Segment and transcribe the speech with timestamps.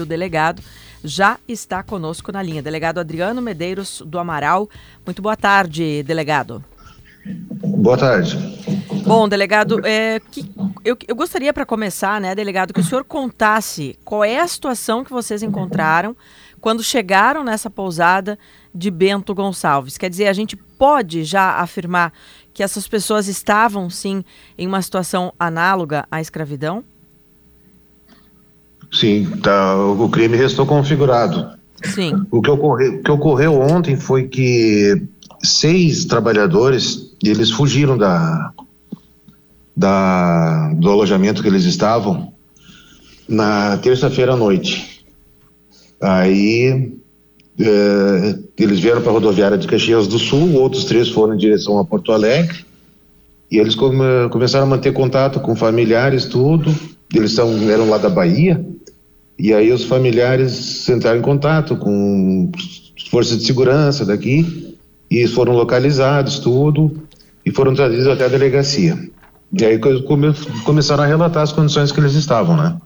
[0.00, 0.62] O delegado
[1.02, 2.62] já está conosco na linha.
[2.62, 4.70] Delegado Adriano Medeiros do Amaral.
[5.04, 6.64] Muito boa tarde, delegado.
[7.26, 8.38] Boa tarde.
[9.04, 10.48] Bom, delegado, é, que,
[10.84, 15.02] eu, eu gostaria para começar, né, delegado, que o senhor contasse qual é a situação
[15.02, 16.16] que vocês encontraram
[16.60, 18.38] quando chegaram nessa pousada
[18.72, 19.98] de Bento Gonçalves.
[19.98, 22.12] Quer dizer, a gente pode já afirmar
[22.54, 24.24] que essas pessoas estavam, sim,
[24.56, 26.84] em uma situação análoga à escravidão?
[28.92, 31.58] Sim, tá, o crime restou configurado.
[31.84, 32.26] Sim.
[32.30, 35.00] O que, ocorreu, o que ocorreu ontem foi que
[35.42, 38.52] seis trabalhadores eles fugiram da,
[39.76, 42.32] da do alojamento que eles estavam
[43.28, 45.04] na terça-feira à noite.
[46.00, 46.92] Aí
[47.60, 51.78] é, eles vieram para a rodoviária de Caxias do Sul, outros três foram em direção
[51.78, 52.64] a Porto Alegre
[53.50, 56.74] e eles come, começaram a manter contato com familiares, tudo.
[57.14, 58.62] Eles são, eram lá da Bahia
[59.38, 62.50] e aí os familiares entraram em contato com
[63.10, 64.76] forças de segurança daqui
[65.10, 67.06] e foram localizados tudo
[67.46, 68.98] e foram trazidos até a delegacia.
[69.52, 72.76] E aí come, começaram a relatar as condições que eles estavam, né?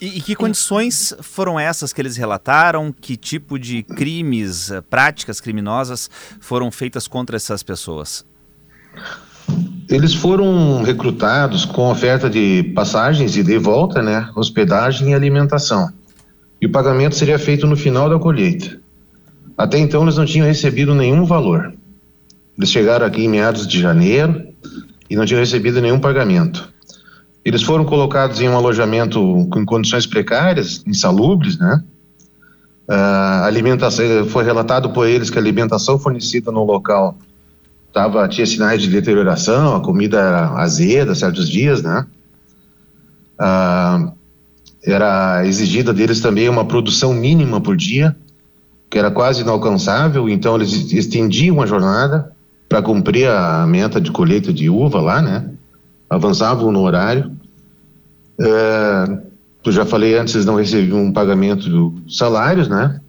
[0.00, 2.92] E, e, que condições foram essas que eles relataram?
[2.92, 8.24] Que tipo de crimes, eh, práticas criminosas foram feitas contra essas pessoas?
[9.88, 15.90] Eles foram recrutados com oferta de passagens e de volta, né, hospedagem e alimentação.
[16.60, 18.80] E o pagamento seria feito no final da colheita.
[19.56, 21.74] Até então eles não tinham recebido nenhum valor.
[22.56, 24.42] Eles chegaram aqui em meados de janeiro
[25.10, 26.72] e não tinham recebido nenhum pagamento.
[27.44, 31.82] Eles foram colocados em um alojamento com condições precárias, insalubres, né?
[32.88, 37.16] A alimentação foi relatado por eles que a alimentação fornecida no local
[37.94, 42.04] tava, tinha sinais de deterioração, a comida era azeda certos dias, né?
[43.38, 44.12] Ah,
[44.84, 48.16] era exigida deles também uma produção mínima por dia,
[48.90, 52.32] que era quase inalcançável, então eles estendiam a jornada
[52.68, 55.50] para cumprir a meta de colheita de uva lá, né?
[56.10, 57.30] Avançavam no horário.
[58.40, 59.18] É,
[59.64, 63.00] eu já falei antes, eles não recebiam um pagamento dos salários, né?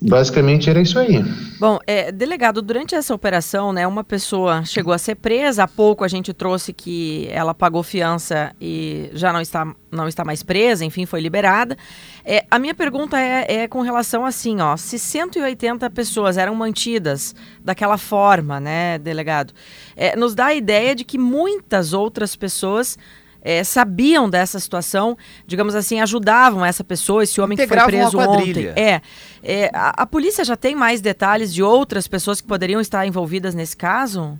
[0.00, 1.24] Basicamente era isso aí.
[1.58, 5.64] Bom, é, delegado, durante essa operação, né, uma pessoa chegou a ser presa.
[5.64, 10.24] Há pouco a gente trouxe que ela pagou fiança e já não está, não está
[10.24, 11.76] mais presa, enfim, foi liberada.
[12.24, 17.34] É, a minha pergunta é, é, com relação assim, ó, se 180 pessoas eram mantidas
[17.60, 19.52] daquela forma, né, delegado,
[19.96, 22.96] é, nos dá a ideia de que muitas outras pessoas
[23.42, 25.16] é, sabiam dessa situação,
[25.46, 28.66] digamos assim, ajudavam essa pessoa, esse homem que foi preso ontem.
[28.76, 29.00] É,
[29.42, 33.54] é a, a, polícia já tem mais detalhes de outras pessoas que poderiam estar envolvidas
[33.54, 34.38] nesse caso?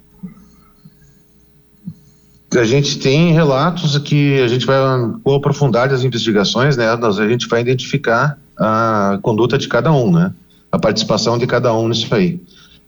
[2.56, 4.78] A gente tem relatos que a gente vai,
[5.22, 10.10] com a profundidade das investigações, né, a gente vai identificar a conduta de cada um,
[10.10, 10.32] né,
[10.72, 12.40] a participação de cada um nisso aí.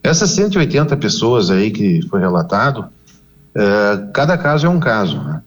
[0.02, 2.86] Essas 180 pessoas aí que foi relatado,
[3.54, 5.42] é, cada caso é um caso, né?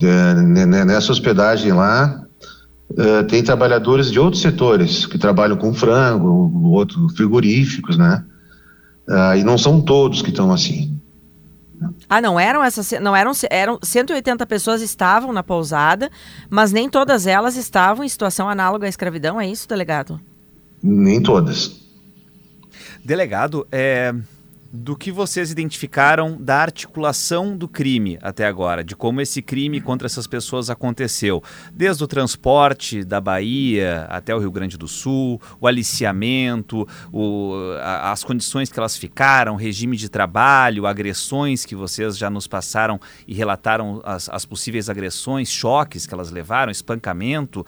[0.00, 2.22] Nessa hospedagem lá,
[2.90, 8.24] uh, tem trabalhadores de outros setores que trabalham com frango, outros frigoríficos, né?
[9.08, 10.96] Uh, e não são todos que estão assim.
[12.08, 16.10] Ah, não eram essas, não eram, eram 180 pessoas estavam na pousada,
[16.48, 20.20] mas nem todas elas estavam em situação análoga à escravidão, é isso, delegado?
[20.82, 21.80] Nem todas.
[23.04, 24.14] Delegado, é,
[24.72, 30.06] do que vocês identificaram da articulação do crime até agora, de como esse crime contra
[30.06, 35.66] essas pessoas aconteceu, desde o transporte da Bahia até o Rio Grande do Sul, o
[35.66, 42.28] aliciamento, o, a, as condições que elas ficaram, regime de trabalho, agressões que vocês já
[42.30, 47.64] nos passaram e relataram as, as possíveis agressões, choques que elas levaram, espancamento.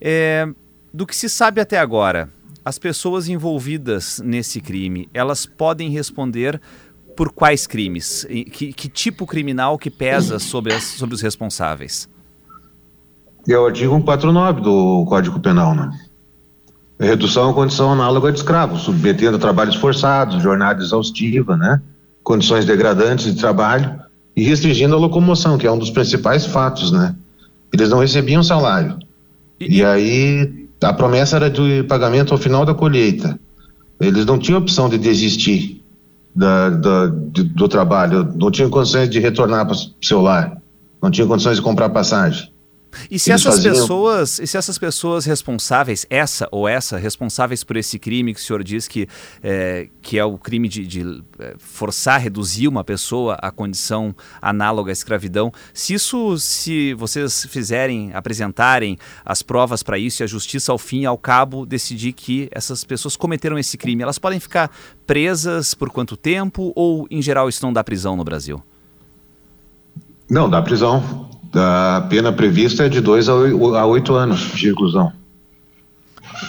[0.00, 0.48] É,
[0.92, 2.30] do que se sabe até agora,
[2.64, 6.60] as pessoas envolvidas nesse crime, elas podem responder
[7.14, 8.26] por quais crimes?
[8.50, 12.08] Que, que tipo criminal que pesa sobre, as, sobre os responsáveis?
[13.46, 15.90] É o artigo 149 do Código Penal, né?
[16.98, 21.82] Redução à condição análoga de escravo, submetendo a trabalhos forçados, jornada exaustiva, né?
[22.22, 24.00] Condições degradantes de trabalho
[24.34, 27.14] e restringindo a locomoção, que é um dos principais fatos, né?
[27.72, 28.98] Eles não recebiam salário.
[29.60, 33.38] E, e aí a promessa era de pagamento ao final da colheita.
[34.00, 35.82] Eles não tinham opção de desistir
[36.34, 40.60] da, da, de, do trabalho, não tinham condições de retornar para o seu lar,
[41.02, 42.52] não tinham condições de comprar passagem.
[43.10, 43.74] E se essas faziam...
[43.74, 48.42] pessoas, e se essas pessoas responsáveis, essa ou essa, responsáveis por esse crime que o
[48.42, 49.08] senhor diz que
[49.42, 54.90] é, que é o crime de, de é, forçar, reduzir uma pessoa à condição análoga
[54.90, 60.72] à escravidão, se isso, se vocês fizerem, apresentarem as provas para isso e a justiça
[60.72, 64.70] ao fim e ao cabo decidir que essas pessoas cometeram esse crime, elas podem ficar
[65.06, 68.62] presas por quanto tempo ou em geral isso não dá prisão no Brasil?
[70.28, 71.28] Não, dá prisão.
[71.54, 75.12] A pena prevista é de 2 a 8 anos de reclusão.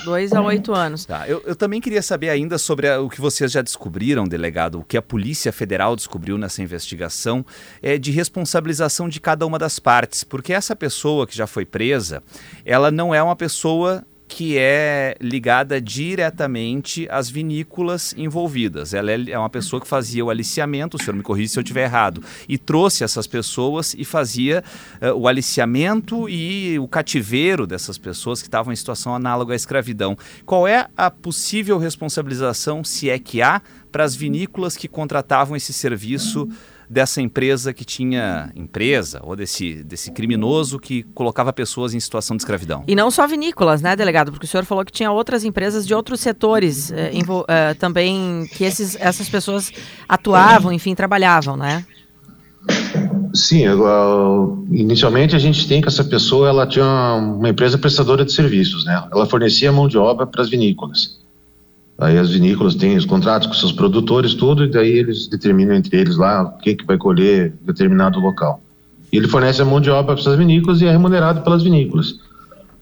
[0.04, 1.06] 2 a 8 anos.
[1.06, 4.80] Tá, eu, eu, também queria saber ainda sobre a, o que vocês já descobriram, delegado,
[4.80, 7.46] o que a Polícia Federal descobriu nessa investigação
[7.82, 12.24] é de responsabilização de cada uma das partes, porque essa pessoa que já foi presa,
[12.66, 18.94] ela não é uma pessoa que é ligada diretamente às vinícolas envolvidas.
[18.94, 21.64] Ela é, é uma pessoa que fazia o aliciamento, o senhor me corrija se eu
[21.64, 24.64] estiver errado, e trouxe essas pessoas e fazia
[25.02, 30.18] uh, o aliciamento e o cativeiro dessas pessoas que estavam em situação análoga à escravidão.
[30.46, 33.62] Qual é a possível responsabilização, se é que há,
[33.92, 36.50] para as vinícolas que contratavam esse serviço?
[36.90, 42.44] Dessa empresa que tinha empresa ou desse, desse criminoso que colocava pessoas em situação de
[42.44, 42.84] escravidão.
[42.88, 44.32] E não só vinícolas, né, delegado?
[44.32, 47.12] Porque o senhor falou que tinha outras empresas de outros setores eh,
[47.48, 49.72] eh, também que esses, essas pessoas
[50.08, 51.86] atuavam, enfim, trabalhavam, né?
[53.34, 53.66] Sim,
[54.72, 59.08] inicialmente a gente tem que essa pessoa ela tinha uma empresa prestadora de serviços, né?
[59.12, 61.20] Ela fornecia mão de obra para as vinícolas.
[61.98, 65.98] Aí as vinícolas têm os contratos com seus produtores, tudo, e daí eles determinam entre
[65.98, 68.62] eles lá o que, que vai colher determinado local.
[69.12, 72.20] E ele fornece a mão de obra para essas vinícolas e é remunerado pelas vinícolas.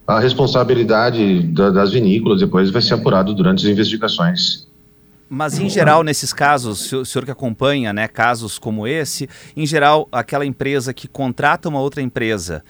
[0.07, 4.67] A responsabilidade da, das vinícolas depois vai ser apurado durante as investigações.
[5.29, 10.07] Mas em geral, nesses casos, o senhor que acompanha, né, casos como esse, em geral,
[10.11, 12.63] aquela empresa que contrata uma outra empresa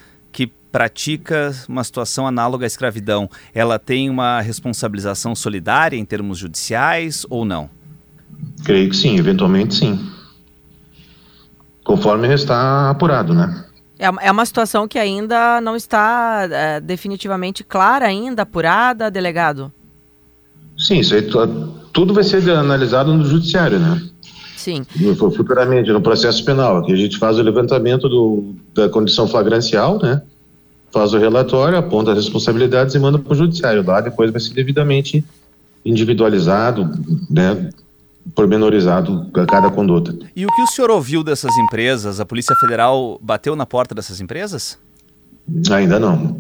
[0.74, 7.46] pratica uma situação análoga à escravidão, ela tem uma responsabilização solidária em termos judiciais ou
[7.46, 7.70] não?
[8.66, 10.04] Creio que sim, eventualmente sim.
[11.84, 13.66] Conforme está apurado, né?
[14.00, 19.72] É, é uma situação que ainda não está é, definitivamente clara ainda, apurada, delegado?
[20.76, 21.30] Sim, isso aí
[21.92, 24.02] tudo vai ser analisado no judiciário, né?
[24.58, 24.84] Sim.
[25.36, 30.24] Futuramente, no processo penal, aqui a gente faz o levantamento do, da condição flagrancial, né?
[30.94, 33.84] Faz o relatório, aponta as responsabilidades e manda para o judiciário.
[33.86, 35.26] Lá depois vai ser devidamente
[35.84, 36.90] individualizado,
[37.30, 37.70] né?
[38.36, 40.16] pormenorizado a cada conduta.
[40.36, 42.20] E o que o senhor ouviu dessas empresas?
[42.20, 44.80] A Polícia Federal bateu na porta dessas empresas?
[45.72, 46.40] Ainda não.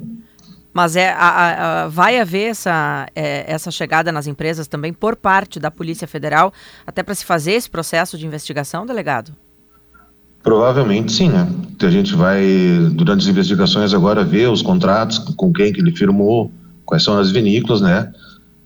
[0.71, 5.59] Mas é, a, a, vai haver essa, é, essa chegada nas empresas também por parte
[5.59, 6.53] da Polícia Federal,
[6.85, 9.33] até para se fazer esse processo de investigação, delegado?
[10.43, 11.47] Provavelmente sim, né?
[11.81, 12.45] A gente vai,
[12.91, 16.51] durante as investigações agora, ver os contratos, com quem que ele firmou,
[16.85, 18.11] quais são as vinícolas, né?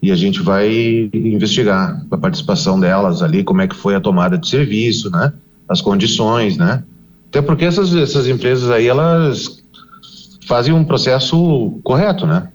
[0.02, 4.38] E a gente vai investigar a participação delas ali, como é que foi a tomada
[4.38, 5.34] de serviço, né?
[5.70, 6.84] As condições, né?
[7.30, 9.64] Até porque essas, essas empresas aí, elas
[10.48, 12.50] fazem um processo correto, né?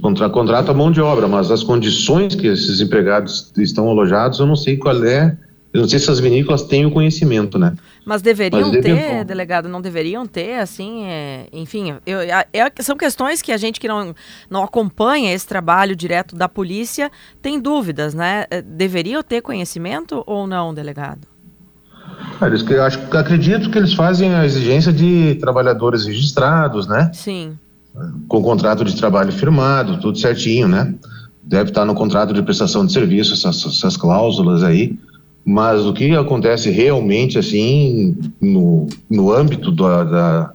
[0.00, 4.54] Contra, contrata mão de obra, mas as condições que esses empregados estão alojados, eu não
[4.54, 5.36] sei qual é,
[5.76, 7.74] eu não sei se as vinícolas têm o conhecimento, né?
[8.04, 13.42] Mas deveriam mas ter, delegado, não deveriam ter, assim, é, enfim, eu, é, são questões
[13.42, 14.14] que a gente que não,
[14.48, 17.10] não acompanha esse trabalho direto da polícia
[17.42, 18.46] tem dúvidas, né?
[18.50, 21.28] É, deveriam ter conhecimento ou não, delegado?
[22.40, 27.10] Eles, eu acho, acredito que eles fazem a exigência de trabalhadores registrados, né?
[27.12, 27.58] Sim.
[28.28, 30.94] Com contrato de trabalho firmado, tudo certinho, né?
[31.42, 34.98] Deve estar no contrato de prestação de serviço, essas, essas cláusulas aí.
[35.48, 40.54] Mas o que acontece realmente, assim, no, no âmbito da, da,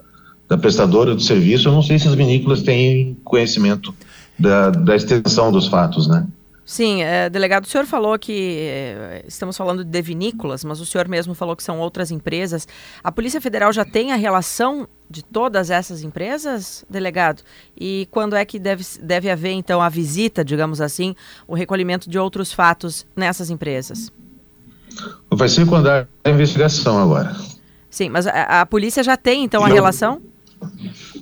[0.50, 3.95] da prestadora de serviço, eu não sei se as vinícolas têm conhecimento
[4.38, 6.27] da, da extensão dos fatos, né?
[6.65, 11.07] Sim, é, delegado, o senhor falou que é, estamos falando de vinícolas, mas o senhor
[11.07, 12.67] mesmo falou que são outras empresas.
[13.01, 17.43] A Polícia Federal já tem a relação de todas essas empresas, delegado?
[17.79, 21.15] E quando é que deve, deve haver, então, a visita, digamos assim,
[21.48, 24.12] o recolhimento de outros fatos nessas empresas?
[25.29, 27.36] Vai ser quando a investigação agora.
[27.89, 29.75] Sim, mas a, a polícia já tem, então, a Não.
[29.75, 30.21] relação?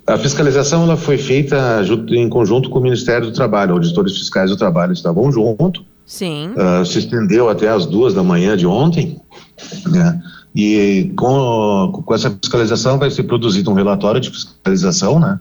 [0.06, 4.58] A fiscalização ela foi feita em conjunto com o Ministério do Trabalho, auditores fiscais do
[4.58, 5.84] trabalho estavam junto.
[6.06, 6.52] Sim.
[6.52, 9.22] Uh, se estendeu até as duas da manhã de ontem,
[9.88, 10.20] né?
[10.56, 15.40] E com, com essa fiscalização vai ser produzido um relatório de fiscalização, né?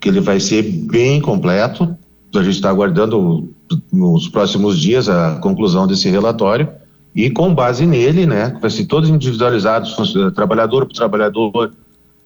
[0.00, 1.96] Que ele vai ser bem completo.
[2.34, 3.52] A gente está aguardando
[3.92, 6.68] nos próximos dias a conclusão desse relatório
[7.14, 8.56] e com base nele, né?
[8.60, 9.88] Vai ser todo individualizado,
[10.34, 11.72] trabalhador por trabalhador,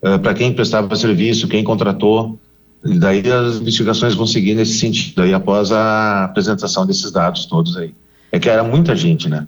[0.02, 2.38] uh, para quem prestava serviço, quem contratou.
[2.85, 7.76] E daí as investigações vão seguir nesse sentido aí após a apresentação desses dados todos
[7.76, 7.92] aí.
[8.30, 9.47] É que era muita gente, né?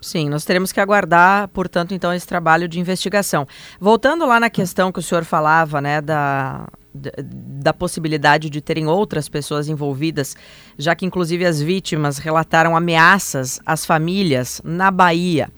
[0.00, 3.46] Sim, nós teremos que aguardar, portanto, então, esse trabalho de investigação.
[3.80, 9.28] Voltando lá na questão que o senhor falava, né, da, da possibilidade de terem outras
[9.28, 10.36] pessoas envolvidas,
[10.78, 15.48] já que inclusive as vítimas relataram ameaças às famílias na Bahia.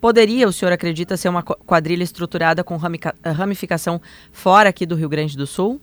[0.00, 2.76] Poderia, o senhor acredita, ser uma quadrilha estruturada com
[3.24, 4.00] ramificação
[4.32, 5.80] fora aqui do Rio Grande do Sul?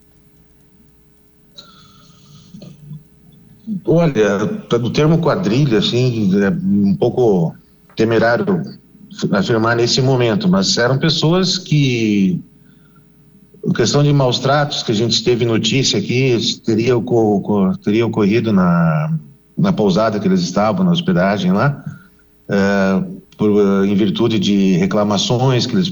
[3.85, 7.55] Olha, do termo quadrilha, assim, é um pouco
[7.95, 8.61] temerário
[9.31, 12.41] afirmar nesse momento, mas eram pessoas que
[13.69, 18.51] a questão de maus tratos que a gente teve notícia aqui teria, ocor teria ocorrido
[18.51, 19.17] na,
[19.57, 21.83] na pousada que eles estavam, na hospedagem lá,
[22.49, 23.03] é,
[23.37, 25.91] por, em virtude de reclamações que eles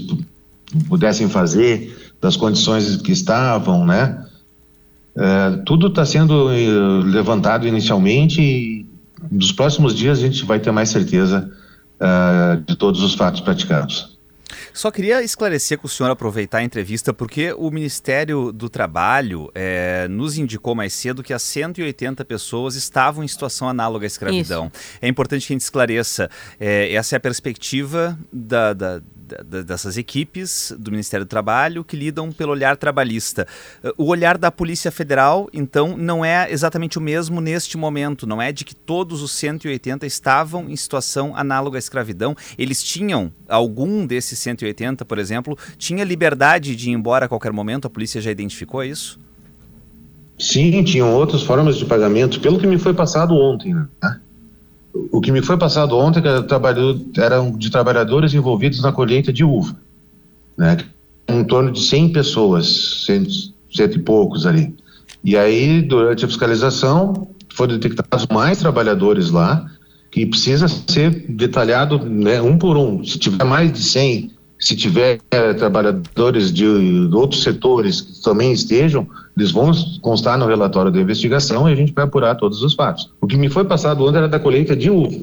[0.88, 4.24] pudessem fazer das condições que estavam, né?
[5.16, 8.86] É, tudo está sendo eh, levantado inicialmente e
[9.30, 11.50] nos próximos dias a gente vai ter mais certeza
[12.00, 14.18] uh, de todos os fatos praticados.
[14.72, 20.06] Só queria esclarecer com o senhor aproveitar a entrevista, porque o Ministério do Trabalho é,
[20.08, 24.70] nos indicou mais cedo que as 180 pessoas estavam em situação análoga à escravidão.
[24.72, 24.98] Isso.
[25.00, 26.30] É importante que a gente esclareça.
[26.58, 29.02] É, essa é a perspectiva da, da
[29.64, 33.46] dessas equipes do Ministério do Trabalho que lidam pelo olhar trabalhista.
[33.96, 38.52] O olhar da Polícia Federal, então, não é exatamente o mesmo neste momento, não é
[38.52, 42.36] de que todos os 180 estavam em situação análoga à escravidão.
[42.58, 47.86] Eles tinham, algum desses 180, por exemplo, tinha liberdade de ir embora a qualquer momento,
[47.86, 49.18] a polícia já identificou isso?
[50.38, 53.86] Sim, tinham outras formas de pagamento, pelo que me foi passado ontem, né?
[54.92, 59.76] O que me foi passado ontem que eram de trabalhadores envolvidos na colheita de uva,
[60.56, 60.78] né?
[61.28, 63.30] Em torno de 100 pessoas, cento,
[63.70, 64.74] cento e poucos ali.
[65.22, 69.64] E aí, durante a fiscalização, foram detectados mais trabalhadores lá,
[70.10, 73.04] que precisa ser detalhado né, um por um.
[73.04, 78.52] Se tiver mais de 100 se tiver é, trabalhadores de, de, outros setores que também
[78.52, 82.74] estejam, eles vão constar no relatório da investigação e a gente vai apurar todos os
[82.74, 83.10] fatos.
[83.22, 85.16] O que me foi passado ontem era da colheita de uva,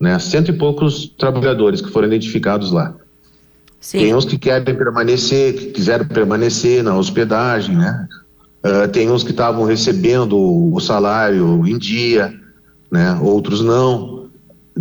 [0.00, 0.18] né?
[0.18, 2.92] Cento e poucos trabalhadores que foram identificados lá.
[3.80, 3.98] Sim.
[3.98, 8.08] Tem uns que querem permanecer, que quiseram permanecer na hospedagem, né?
[8.64, 12.34] Uh, tem uns que estavam recebendo o salário em dia,
[12.90, 13.16] né?
[13.22, 14.26] Outros não.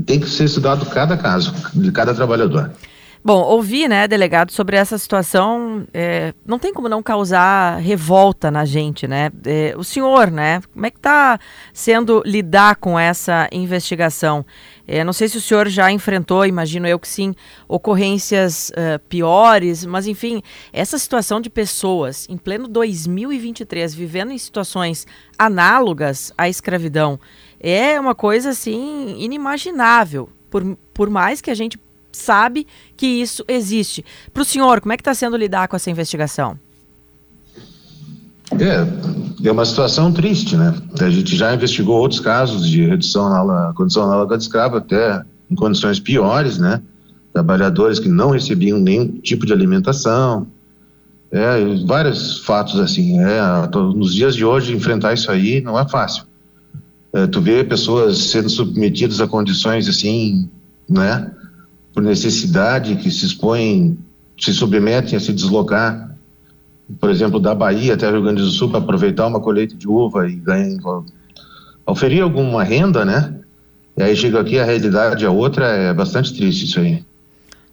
[0.06, 2.72] Tem que ser estudado cada caso, de cada trabalhador.
[3.24, 8.66] Bom, ouvir, né, delegado, sobre essa situação, é, não tem como não causar revolta na
[8.66, 9.30] gente, né?
[9.46, 11.40] É, o senhor, né, como é que está
[11.72, 14.44] sendo lidar com essa investigação?
[14.88, 17.36] É, não sei se o senhor já enfrentou, imagino eu que sim,
[17.68, 20.42] ocorrências uh, piores, mas enfim,
[20.74, 25.06] essa situação de pessoas em pleno 2023 vivendo em situações
[25.38, 27.20] análogas à escravidão
[27.60, 30.28] é uma coisa assim inimaginável.
[30.50, 31.80] Por, por mais que a gente
[32.12, 34.04] sabe que isso existe.
[34.34, 36.58] Para o senhor, como é que está sendo lidar com essa investigação?
[38.60, 40.74] É, é uma situação triste, né?
[41.00, 45.56] A gente já investigou outros casos de redução na condição análoga de escravo, até em
[45.56, 46.82] condições piores, né?
[47.34, 50.48] Trabalhadores que não recebiam nenhum tipo de alimentação,
[51.32, 53.20] é, vários fatos assim.
[53.20, 53.42] É,
[53.74, 56.26] nos dias de hoje, enfrentar isso aí não é fácil.
[57.14, 60.50] É, tu vê pessoas sendo submetidas a condições assim,
[60.90, 61.32] né?
[61.94, 63.98] Por necessidade, que se expõem,
[64.40, 66.16] se submetem a se deslocar,
[67.00, 70.28] por exemplo, da Bahia até Rio Grande do Sul para aproveitar uma colheita de uva
[70.28, 70.78] e ganhar,
[71.86, 73.36] oferir alguma renda, né?
[73.96, 77.04] E aí chega aqui, a realidade é outra, é bastante triste isso aí.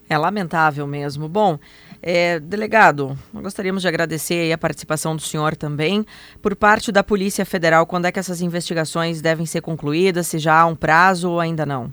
[0.09, 1.29] É lamentável mesmo.
[1.29, 1.59] Bom,
[2.03, 6.05] é, delegado, gostaríamos de agradecer a participação do senhor também.
[6.41, 10.27] Por parte da Polícia Federal, quando é que essas investigações devem ser concluídas?
[10.27, 11.93] Se já há um prazo ou ainda não?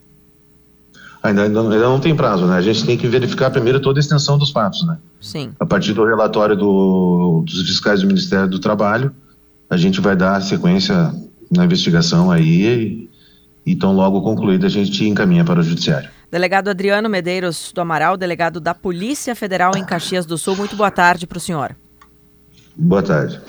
[1.25, 2.55] Ainda, ainda, não tem prazo, né?
[2.55, 4.97] A gente tem que verificar primeiro toda a extensão dos fatos, né?
[5.19, 5.53] Sim.
[5.59, 9.11] A partir do relatório do, dos fiscais do Ministério do Trabalho,
[9.67, 11.11] a gente vai dar sequência
[11.51, 13.09] na investigação aí
[13.65, 16.09] e, e tão logo concluída a gente encaminha para o Judiciário.
[16.29, 20.91] Delegado Adriano Medeiros do Amaral, delegado da Polícia Federal em Caxias do Sul, muito boa
[20.91, 21.75] tarde para o senhor.
[22.75, 23.39] Boa tarde.